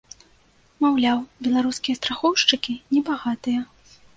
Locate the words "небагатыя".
2.95-3.59